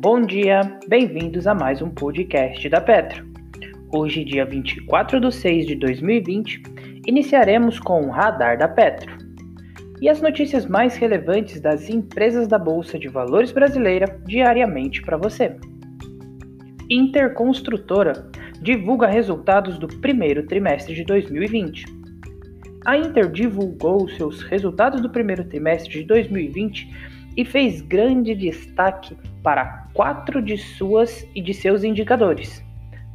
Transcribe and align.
Bom 0.00 0.20
dia, 0.20 0.60
bem-vindos 0.86 1.48
a 1.48 1.54
mais 1.56 1.82
um 1.82 1.90
podcast 1.90 2.68
da 2.68 2.80
Petro. 2.80 3.26
Hoje, 3.92 4.22
dia 4.22 4.44
24 4.44 5.18
de 5.18 5.34
6 5.34 5.66
de 5.66 5.74
2020, 5.74 6.62
iniciaremos 7.04 7.80
com 7.80 8.02
o 8.02 8.10
Radar 8.10 8.56
da 8.56 8.68
Petro 8.68 9.12
e 10.00 10.08
as 10.08 10.22
notícias 10.22 10.66
mais 10.66 10.96
relevantes 10.96 11.60
das 11.60 11.90
empresas 11.90 12.46
da 12.46 12.60
Bolsa 12.60 12.96
de 12.96 13.08
Valores 13.08 13.50
brasileira 13.50 14.06
diariamente 14.24 15.02
para 15.02 15.16
você. 15.16 15.56
Interconstrutora 16.88 18.30
divulga 18.62 19.08
resultados 19.08 19.80
do 19.80 19.88
primeiro 19.88 20.46
trimestre 20.46 20.94
de 20.94 21.02
2020. 21.02 21.86
A 22.86 22.96
Inter 22.96 23.28
divulgou 23.28 24.08
seus 24.10 24.44
resultados 24.44 25.00
do 25.00 25.10
primeiro 25.10 25.42
trimestre 25.42 25.98
de 25.98 26.04
2020 26.04 27.17
e 27.38 27.44
fez 27.44 27.80
grande 27.80 28.34
destaque 28.34 29.16
para 29.44 29.86
quatro 29.94 30.42
de 30.42 30.58
suas 30.58 31.24
e 31.36 31.40
de 31.40 31.54
seus 31.54 31.84
indicadores: 31.84 32.64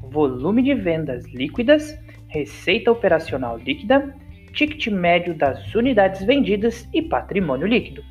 volume 0.01 0.63
de 0.63 0.73
vendas 0.73 1.25
líquidas, 1.25 1.99
receita 2.29 2.89
operacional 2.89 3.57
líquida, 3.57 4.15
ticket 4.53 4.87
médio 4.87 5.35
das 5.35 5.75
unidades 5.75 6.23
vendidas 6.23 6.87
e 6.93 7.01
patrimônio 7.01 7.67
líquido. 7.67 8.01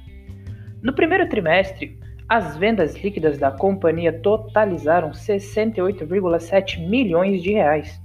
No 0.83 0.93
primeiro 0.93 1.27
trimestre, 1.30 1.98
as 2.29 2.59
vendas 2.59 2.95
líquidas 3.03 3.39
da 3.39 3.51
companhia 3.51 4.12
totalizaram 4.12 5.12
68,7 5.12 6.87
milhões 6.91 7.42
de 7.42 7.53
reais, 7.53 7.98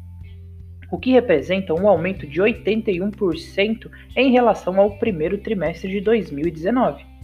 o 0.90 0.98
que 0.98 1.12
representa 1.12 1.74
um 1.74 1.90
aumento 1.90 2.26
de 2.26 2.42
81% 2.42 3.92
em 4.16 4.32
relação 4.32 4.80
ao 4.80 4.98
primeiro 4.98 5.40
trimestre 5.40 5.92
de 5.92 6.00
2019 6.00 7.17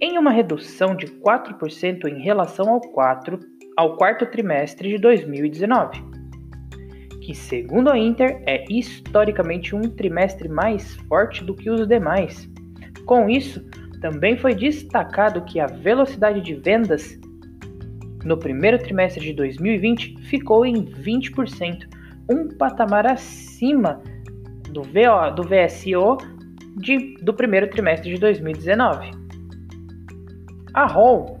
em 0.00 0.16
uma 0.18 0.30
redução 0.30 0.94
de 0.94 1.06
4% 1.06 2.04
em 2.06 2.22
relação 2.22 2.68
ao, 2.70 2.80
4, 2.80 3.40
ao 3.76 3.96
quarto 3.96 4.26
trimestre 4.26 4.90
de 4.90 4.98
2019, 4.98 6.02
que, 7.20 7.34
segundo 7.34 7.90
a 7.90 7.98
Inter, 7.98 8.42
é 8.46 8.64
historicamente 8.70 9.74
um 9.74 9.82
trimestre 9.82 10.48
mais 10.48 10.94
forte 11.08 11.44
do 11.44 11.54
que 11.54 11.68
os 11.68 11.86
demais. 11.86 12.48
Com 13.04 13.28
isso, 13.28 13.64
também 14.00 14.36
foi 14.36 14.54
destacado 14.54 15.44
que 15.44 15.58
a 15.58 15.66
velocidade 15.66 16.40
de 16.40 16.54
vendas 16.54 17.18
no 18.24 18.36
primeiro 18.36 18.78
trimestre 18.78 19.24
de 19.24 19.32
2020 19.32 20.22
ficou 20.22 20.64
em 20.64 20.84
20%, 20.84 21.86
um 22.30 22.48
patamar 22.48 23.06
acima 23.06 24.02
do, 24.70 24.82
VO, 24.82 25.34
do 25.34 25.42
VSO 25.42 26.18
de, 26.76 27.16
do 27.22 27.32
primeiro 27.34 27.68
trimestre 27.68 28.12
de 28.12 28.20
2019. 28.20 29.27
A 30.74 30.86
ROL 30.86 31.38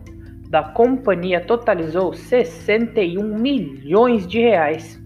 da 0.48 0.62
companhia 0.62 1.40
totalizou 1.40 2.14
61 2.14 3.38
milhões 3.38 4.26
de 4.26 4.40
reais, 4.40 4.98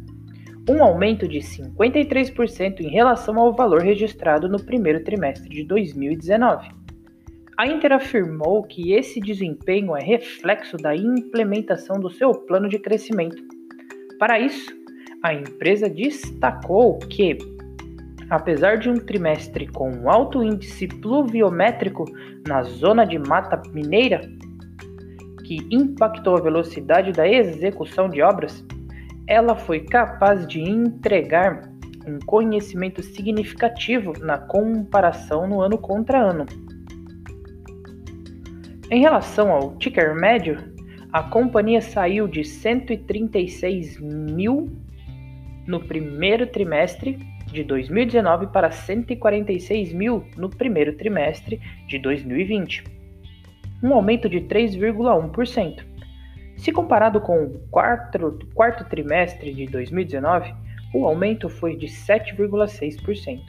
um 0.69 0.83
aumento 0.83 1.27
de 1.27 1.39
53% 1.39 2.81
em 2.81 2.89
relação 2.89 3.39
ao 3.39 3.53
valor 3.53 3.81
registrado 3.81 4.49
no 4.49 4.63
primeiro 4.63 5.03
trimestre 5.03 5.49
de 5.49 5.65
2019. 5.65 6.71
A 7.59 7.67
Inter 7.67 7.93
afirmou 7.93 8.63
que 8.63 8.93
esse 8.93 9.21
desempenho 9.21 9.97
é 9.97 10.03
reflexo 10.03 10.77
da 10.77 10.95
implementação 10.95 11.99
do 11.99 12.09
seu 12.09 12.33
plano 12.33 12.69
de 12.69 12.79
crescimento. 12.79 13.43
Para 14.19 14.39
isso, 14.39 14.73
a 15.23 15.35
empresa 15.35 15.89
destacou 15.89 16.99
que, 16.99 17.37
apesar 18.33 18.79
de 18.79 18.89
um 18.89 18.97
trimestre 18.97 19.67
com 19.67 20.09
alto 20.09 20.43
índice 20.43 20.89
pluviométrico 20.89 22.07
na 22.49 22.63
zona 22.63 23.05
de 23.05 23.19
Mata 23.19 23.61
Mineira, 23.75 24.23
que 25.45 25.59
impactou 25.71 26.39
a 26.39 26.41
velocidade 26.41 27.13
da 27.13 27.29
execução 27.29 28.09
de 28.09 28.23
obras, 28.23 28.65
ela 29.27 29.55
foi 29.55 29.81
capaz 29.81 30.47
de 30.47 30.63
entregar 30.63 31.71
um 32.07 32.19
conhecimento 32.25 33.03
significativo 33.03 34.15
na 34.19 34.39
comparação 34.39 35.47
no 35.47 35.61
ano 35.61 35.77
contra 35.77 36.19
ano. 36.19 36.47
Em 38.91 39.03
relação 39.03 39.51
ao 39.51 39.77
ticker 39.77 40.15
médio, 40.15 40.57
a 41.13 41.23
companhia 41.23 41.83
saiu 41.83 42.27
de 42.27 42.45
136 42.45 44.01
mil 44.01 44.73
no 45.67 45.81
primeiro 45.81 46.47
trimestre 46.47 47.19
de 47.47 47.65
2019 47.65 48.49
para 48.49 48.71
146 48.71 49.93
mil 49.93 50.25
no 50.37 50.49
primeiro 50.49 50.97
trimestre 50.97 51.61
de 51.87 51.99
2020, 51.99 52.85
um 53.83 53.93
aumento 53.95 54.29
de 54.29 54.41
3,1%. 54.41 55.85
Se 56.57 56.71
comparado 56.71 57.21
com 57.21 57.45
o 57.45 57.59
quarto, 57.71 58.39
quarto 58.55 58.85
trimestre 58.85 59.53
de 59.53 59.67
2019, 59.67 60.55
o 60.95 61.07
aumento 61.07 61.49
foi 61.49 61.77
de 61.77 61.87
7,6%. 61.87 63.41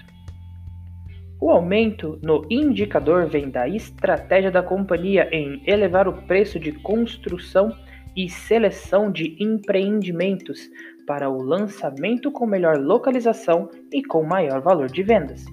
O 1.39 1.49
aumento 1.51 2.17
no 2.23 2.45
indicador 2.49 3.27
vem 3.27 3.49
da 3.49 3.67
estratégia 3.67 4.49
da 4.49 4.63
companhia 4.63 5.27
em 5.31 5.61
elevar 5.67 6.07
o 6.07 6.13
preço 6.23 6.57
de 6.57 6.71
construção 6.71 7.75
e 8.15 8.29
seleção 8.29 9.11
de 9.11 9.35
empreendimentos 9.43 10.69
para 11.05 11.29
o 11.29 11.41
lançamento 11.41 12.31
com 12.31 12.45
melhor 12.45 12.77
localização 12.77 13.69
e 13.91 14.03
com 14.03 14.23
maior 14.23 14.61
valor 14.61 14.87
de 14.87 15.03
vendas. 15.03 15.45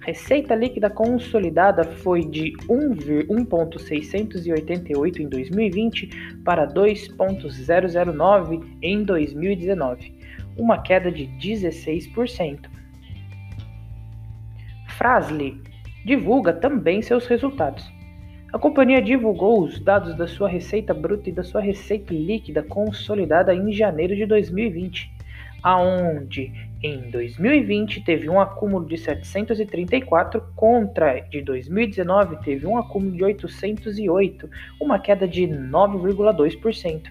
Receita 0.01 0.55
líquida 0.55 0.91
consolidada 0.91 1.83
foi 1.83 2.21
de 2.21 2.53
1.688 2.69 5.21
em 5.21 5.29
2020 5.31 6.11
para 6.45 6.67
2.009 6.67 8.63
em 8.83 9.03
2019, 9.03 10.13
uma 10.59 10.83
queda 10.83 11.11
de 11.11 11.27
16%. 11.39 12.74
Frasle 14.97 15.61
divulga 16.05 16.53
também 16.53 17.03
seus 17.03 17.27
resultados. 17.27 17.85
A 18.53 18.59
companhia 18.59 19.03
divulgou 19.03 19.65
os 19.65 19.81
dados 19.81 20.17
da 20.17 20.29
sua 20.29 20.49
receita 20.49 20.95
bruta 20.95 21.29
e 21.29 21.33
da 21.33 21.43
sua 21.43 21.61
receita 21.61 22.15
líquida 22.15 22.63
consolidada 22.63 23.53
em 23.53 23.73
janeiro 23.73 24.15
de 24.15 24.25
2020, 24.25 25.11
aonde 25.61 26.53
em 26.81 27.11
2020 27.11 28.05
teve 28.05 28.29
um 28.29 28.39
acúmulo 28.39 28.87
de 28.87 28.97
734 28.97 30.41
contra 30.55 31.19
de 31.23 31.43
2019 31.43 32.37
teve 32.45 32.65
um 32.65 32.79
acúmulo 32.79 33.17
de 33.17 33.25
808, 33.25 34.49
uma 34.81 35.01
queda 35.01 35.27
de 35.27 35.43
9,2%. 35.43 37.03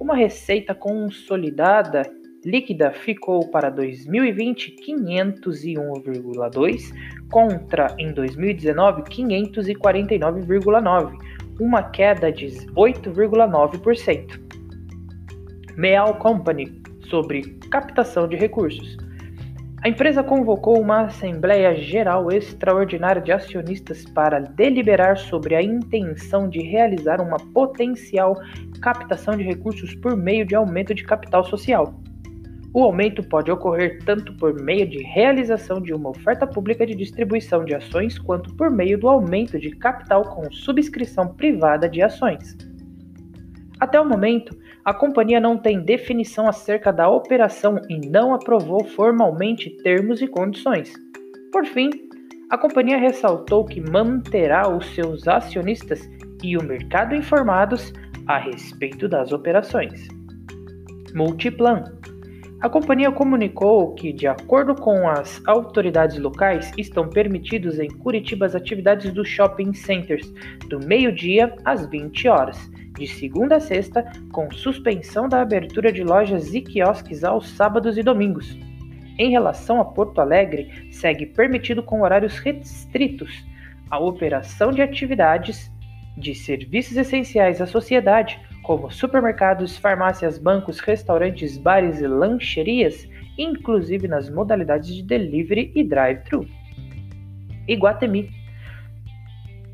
Uma 0.00 0.16
receita 0.16 0.74
consolidada 0.74 2.02
líquida 2.44 2.92
ficou 2.92 3.48
para 3.48 3.70
2020 3.70 4.76
501,2 4.86 6.92
contra 7.30 7.94
em 7.98 8.12
2019 8.12 9.02
549,9, 9.02 11.18
uma 11.60 11.82
queda 11.82 12.30
de 12.32 12.46
8,9%. 12.74 14.40
Meal 15.76 16.14
Company 16.18 16.80
sobre 17.08 17.42
captação 17.70 18.28
de 18.28 18.36
recursos. 18.36 18.96
A 19.84 19.88
empresa 19.88 20.24
convocou 20.24 20.80
uma 20.80 21.02
Assembleia 21.02 21.72
Geral 21.76 22.32
Extraordinária 22.32 23.22
de 23.22 23.30
Acionistas 23.30 24.04
para 24.06 24.40
deliberar 24.40 25.16
sobre 25.16 25.54
a 25.54 25.62
intenção 25.62 26.48
de 26.48 26.60
realizar 26.60 27.20
uma 27.20 27.36
potencial 27.54 28.36
captação 28.82 29.36
de 29.36 29.44
recursos 29.44 29.94
por 29.94 30.16
meio 30.16 30.44
de 30.44 30.56
aumento 30.56 30.92
de 30.92 31.04
capital 31.04 31.44
social. 31.44 31.94
O 32.72 32.82
aumento 32.82 33.22
pode 33.22 33.50
ocorrer 33.50 33.98
tanto 34.04 34.32
por 34.34 34.54
meio 34.60 34.86
de 34.86 35.02
realização 35.02 35.80
de 35.80 35.92
uma 35.94 36.10
oferta 36.10 36.46
pública 36.46 36.86
de 36.86 36.94
distribuição 36.94 37.64
de 37.64 37.74
ações, 37.74 38.18
quanto 38.18 38.54
por 38.54 38.70
meio 38.70 38.98
do 38.98 39.08
aumento 39.08 39.58
de 39.58 39.70
capital 39.70 40.22
com 40.22 40.52
subscrição 40.52 41.28
privada 41.28 41.88
de 41.88 42.02
ações. 42.02 42.56
Até 43.80 44.00
o 44.00 44.08
momento, 44.08 44.56
a 44.84 44.92
companhia 44.92 45.40
não 45.40 45.56
tem 45.56 45.80
definição 45.80 46.48
acerca 46.48 46.92
da 46.92 47.08
operação 47.08 47.80
e 47.88 47.98
não 48.08 48.34
aprovou 48.34 48.84
formalmente 48.84 49.70
termos 49.82 50.20
e 50.20 50.26
condições. 50.26 50.92
Por 51.52 51.64
fim, 51.64 51.90
a 52.50 52.56
companhia 52.56 52.96
ressaltou 52.96 53.64
que 53.64 53.80
manterá 53.80 54.68
os 54.68 54.86
seus 54.94 55.28
acionistas 55.28 56.08
e 56.42 56.56
o 56.56 56.64
mercado 56.64 57.14
informados 57.14 57.92
a 58.26 58.38
respeito 58.38 59.08
das 59.08 59.32
operações. 59.32 60.08
Multiplan. 61.14 61.97
A 62.60 62.68
companhia 62.68 63.12
comunicou 63.12 63.94
que, 63.94 64.12
de 64.12 64.26
acordo 64.26 64.74
com 64.74 65.08
as 65.08 65.40
autoridades 65.46 66.18
locais, 66.18 66.72
estão 66.76 67.08
permitidos 67.08 67.78
em 67.78 67.88
Curitiba 67.88 68.46
as 68.46 68.54
atividades 68.56 69.12
dos 69.12 69.28
shopping 69.28 69.72
centers 69.72 70.28
do 70.68 70.80
meio-dia 70.84 71.54
às 71.64 71.86
20 71.86 72.26
horas 72.26 72.70
de 72.98 73.06
segunda 73.06 73.56
a 73.56 73.60
sexta, 73.60 74.04
com 74.32 74.50
suspensão 74.50 75.28
da 75.28 75.40
abertura 75.40 75.92
de 75.92 76.02
lojas 76.02 76.52
e 76.52 76.60
quiosques 76.60 77.22
aos 77.22 77.48
sábados 77.50 77.96
e 77.96 78.02
domingos. 78.02 78.58
Em 79.16 79.30
relação 79.30 79.80
a 79.80 79.84
Porto 79.84 80.20
Alegre, 80.20 80.88
segue 80.90 81.26
permitido 81.26 81.80
com 81.80 82.02
horários 82.02 82.40
restritos 82.40 83.46
a 83.88 84.00
operação 84.00 84.72
de 84.72 84.82
atividades 84.82 85.70
de 86.16 86.34
serviços 86.34 86.96
essenciais 86.96 87.60
à 87.60 87.66
sociedade, 87.66 88.40
como 88.68 88.90
supermercados, 88.90 89.78
farmácias, 89.78 90.36
bancos, 90.36 90.78
restaurantes, 90.78 91.56
bares 91.56 92.02
e 92.02 92.06
lancherias, 92.06 93.08
inclusive 93.38 94.06
nas 94.06 94.28
modalidades 94.28 94.94
de 94.94 95.02
delivery 95.02 95.72
e 95.74 95.82
drive-thru. 95.82 96.46
Iguatemi 97.66 98.28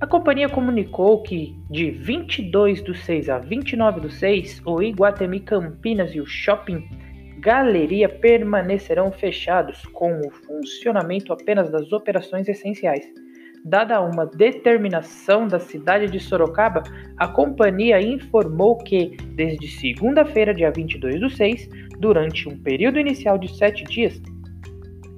a 0.00 0.06
companhia 0.06 0.49
comunicou 0.49 1.23
que, 1.23 1.56
de 1.69 1.91
22 1.91 2.82
do 2.82 2.94
6 2.94 3.31
a 3.31 3.38
29 3.38 4.00
do 4.00 4.11
6, 4.11 4.62
o 4.64 4.81
Iguatemi 4.81 5.40
Campinas 5.40 6.14
e 6.14 6.20
o 6.20 6.26
Shopping 6.26 6.87
Galeria 7.40 8.08
permanecerão 8.08 9.11
fechados, 9.11 9.85
com 9.87 10.20
o 10.20 10.31
funcionamento 10.31 11.32
apenas 11.32 11.69
das 11.69 11.90
operações 11.90 12.49
essenciais. 12.49 13.05
Dada 13.66 13.99
uma 14.02 14.26
determinação 14.26 15.49
da 15.49 15.58
cidade 15.58 16.12
de 16.12 16.20
Sorocaba, 16.20 16.82
a 17.16 17.26
companhia 17.26 17.99
informou 17.99 18.76
que, 18.76 19.16
desde 19.34 19.66
segunda-feira, 19.69 20.52
dia 20.52 20.70
22 20.70 21.19
do 21.19 21.31
6, 21.31 21.70
durante 21.99 22.46
um 22.46 22.58
período 22.58 23.00
inicial 23.00 23.38
de 23.38 23.49
sete 23.56 23.82
dias, 23.84 24.20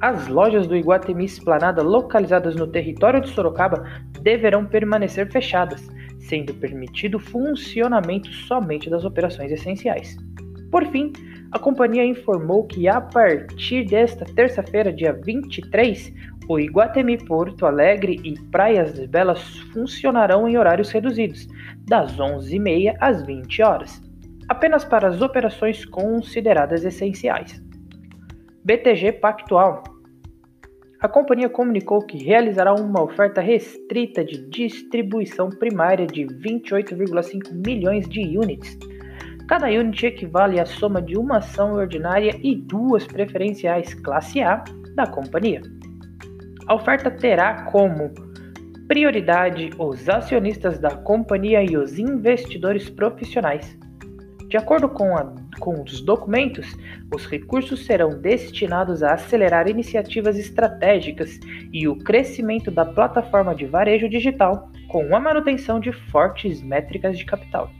as 0.00 0.28
lojas 0.28 0.68
do 0.68 0.76
Iguatemi 0.76 1.24
Esplanada 1.24 1.82
localizadas 1.82 2.54
no 2.54 2.68
território 2.68 3.20
de 3.20 3.30
Sorocaba 3.30 3.84
deverão 4.22 4.64
permanecer 4.64 5.28
fechadas, 5.32 5.84
sendo 6.20 6.54
permitido 6.54 7.18
funcionamento 7.18 8.32
somente 8.32 8.88
das 8.88 9.04
operações 9.04 9.50
essenciais. 9.50 10.16
Por 10.70 10.86
fim, 10.86 11.12
a 11.52 11.58
companhia 11.58 12.04
informou 12.04 12.64
que 12.64 12.88
a 12.88 13.00
partir 13.00 13.84
desta 13.84 14.24
terça-feira, 14.24 14.92
dia 14.92 15.12
23, 15.12 16.12
o 16.48 16.58
Iguatemi 16.58 17.18
Porto 17.24 17.66
Alegre 17.66 18.20
e 18.24 18.38
Praias 18.50 18.94
de 18.94 19.06
Belas 19.06 19.40
funcionarão 19.72 20.48
em 20.48 20.56
horários 20.56 20.90
reduzidos, 20.90 21.46
das 21.86 22.16
11h30 22.16 22.96
às 23.00 23.24
20 23.24 23.62
horas, 23.62 24.02
apenas 24.48 24.84
para 24.84 25.08
as 25.08 25.22
operações 25.22 25.84
consideradas 25.84 26.84
essenciais. 26.84 27.62
BTG 28.64 29.12
Pactual. 29.12 29.84
A 31.00 31.08
companhia 31.08 31.48
comunicou 31.48 32.00
que 32.00 32.16
realizará 32.16 32.74
uma 32.74 33.02
oferta 33.02 33.40
restrita 33.40 34.24
de 34.24 34.38
distribuição 34.48 35.50
primária 35.50 36.06
de 36.06 36.24
28,5 36.24 37.52
milhões 37.64 38.08
de 38.08 38.36
units. 38.36 38.76
Cada 39.48 39.68
unit 39.68 40.04
equivale 40.04 40.58
à 40.58 40.66
soma 40.66 41.00
de 41.00 41.16
uma 41.16 41.38
ação 41.38 41.74
ordinária 41.74 42.36
e 42.42 42.56
duas 42.56 43.06
preferenciais 43.06 43.94
classe 43.94 44.42
A 44.42 44.64
da 44.96 45.06
companhia. 45.06 45.62
A 46.66 46.74
oferta 46.74 47.12
terá 47.12 47.62
como 47.62 48.12
prioridade 48.88 49.70
os 49.78 50.08
acionistas 50.08 50.80
da 50.80 50.90
companhia 50.96 51.62
e 51.62 51.76
os 51.76 51.96
investidores 51.96 52.90
profissionais. 52.90 53.78
De 54.48 54.56
acordo 54.56 54.88
com, 54.88 55.16
a, 55.16 55.32
com, 55.60 55.80
os 55.80 56.00
documentos, 56.00 56.76
os 57.14 57.24
recursos 57.26 57.84
serão 57.84 58.20
destinados 58.20 59.02
a 59.02 59.14
acelerar 59.14 59.68
iniciativas 59.68 60.36
estratégicas 60.38 61.38
e 61.72 61.86
o 61.86 61.96
crescimento 61.98 62.70
da 62.70 62.84
plataforma 62.84 63.54
de 63.54 63.66
varejo 63.66 64.08
digital, 64.08 64.70
com 64.88 65.14
a 65.14 65.20
manutenção 65.20 65.78
de 65.78 65.92
fortes 65.92 66.62
métricas 66.62 67.16
de 67.16 67.24
capital. 67.24 67.70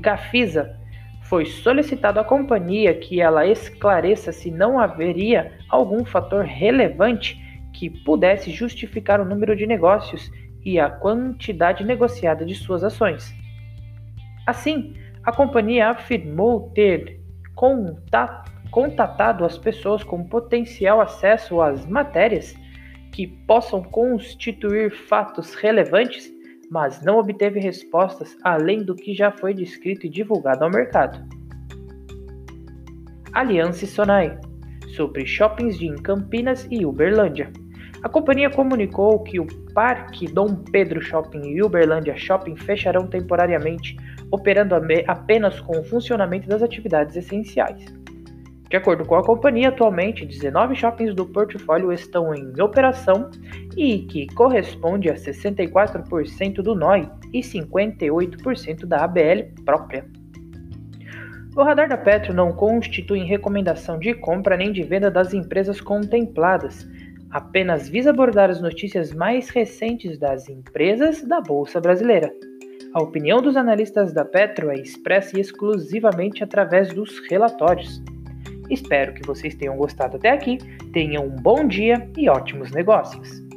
Gafisa 0.00 0.76
foi 1.22 1.46
solicitado 1.46 2.18
à 2.18 2.24
companhia 2.24 2.94
que 2.94 3.20
ela 3.20 3.46
esclareça 3.46 4.32
se 4.32 4.50
não 4.50 4.80
haveria 4.80 5.52
algum 5.68 6.04
fator 6.04 6.44
relevante 6.44 7.38
que 7.72 7.88
pudesse 7.88 8.50
justificar 8.50 9.20
o 9.20 9.24
número 9.24 9.54
de 9.54 9.66
negócios 9.66 10.30
e 10.64 10.78
a 10.80 10.90
quantidade 10.90 11.84
negociada 11.84 12.44
de 12.44 12.54
suas 12.54 12.82
ações. 12.82 13.32
Assim, 14.46 14.94
a 15.22 15.32
companhia 15.32 15.90
afirmou 15.90 16.70
ter 16.74 17.20
contatado 18.70 19.44
as 19.44 19.56
pessoas 19.56 20.02
com 20.02 20.24
potencial 20.24 21.00
acesso 21.00 21.60
às 21.60 21.86
matérias 21.86 22.56
que 23.12 23.26
possam 23.26 23.82
constituir 23.82 24.90
fatos 24.90 25.54
relevantes, 25.54 26.30
mas 26.70 27.02
não 27.02 27.18
obteve 27.18 27.58
respostas 27.58 28.36
além 28.44 28.84
do 28.84 28.94
que 28.94 29.12
já 29.12 29.32
foi 29.32 29.52
descrito 29.52 30.06
e 30.06 30.08
divulgado 30.08 30.64
ao 30.64 30.70
mercado. 30.70 31.20
Aliança 33.32 33.86
Sonai 33.86 34.38
sobre 34.94 35.26
shoppings 35.26 35.78
de 35.78 35.92
Campinas 36.02 36.66
e 36.70 36.86
Uberlândia. 36.86 37.52
A 38.02 38.08
companhia 38.08 38.48
comunicou 38.48 39.22
que 39.22 39.38
o 39.38 39.46
Parque 39.74 40.26
Dom 40.26 40.56
Pedro 40.72 41.02
Shopping 41.02 41.42
e 41.42 41.62
Uberlândia 41.62 42.16
Shopping 42.16 42.56
fecharão 42.56 43.06
temporariamente 43.06 43.96
operando 44.30 44.74
apenas 45.06 45.60
com 45.60 45.78
o 45.78 45.84
funcionamento 45.84 46.48
das 46.48 46.62
atividades 46.62 47.16
essenciais. 47.16 47.99
De 48.70 48.76
acordo 48.76 49.04
com 49.04 49.16
a 49.16 49.24
companhia, 49.24 49.68
atualmente 49.68 50.24
19 50.24 50.76
shoppings 50.76 51.12
do 51.12 51.26
portfólio 51.26 51.92
estão 51.92 52.32
em 52.32 52.52
operação 52.62 53.28
e 53.76 53.98
que 54.02 54.32
corresponde 54.34 55.10
a 55.10 55.14
64% 55.14 56.62
do 56.62 56.76
NOI 56.76 57.10
e 57.32 57.40
58% 57.40 58.86
da 58.86 59.04
ABL 59.04 59.52
própria. 59.64 60.06
O 61.56 61.64
radar 61.64 61.88
da 61.88 61.98
Petro 61.98 62.32
não 62.32 62.52
constitui 62.52 63.24
recomendação 63.24 63.98
de 63.98 64.14
compra 64.14 64.56
nem 64.56 64.70
de 64.70 64.84
venda 64.84 65.10
das 65.10 65.34
empresas 65.34 65.80
contempladas, 65.80 66.88
apenas 67.28 67.88
visa 67.88 68.10
abordar 68.10 68.50
as 68.50 68.60
notícias 68.60 69.12
mais 69.12 69.50
recentes 69.50 70.16
das 70.16 70.48
empresas 70.48 71.26
da 71.26 71.40
Bolsa 71.40 71.80
Brasileira. 71.80 72.30
A 72.94 73.02
opinião 73.02 73.42
dos 73.42 73.56
analistas 73.56 74.12
da 74.12 74.24
Petro 74.24 74.70
é 74.70 74.74
expressa 74.74 75.40
exclusivamente 75.40 76.44
através 76.44 76.92
dos 76.94 77.18
relatórios. 77.28 78.00
Espero 78.70 79.12
que 79.12 79.26
vocês 79.26 79.54
tenham 79.54 79.76
gostado 79.76 80.16
até 80.16 80.30
aqui, 80.30 80.58
tenham 80.92 81.26
um 81.26 81.36
bom 81.36 81.66
dia 81.66 82.08
e 82.16 82.28
ótimos 82.28 82.70
negócios! 82.70 83.49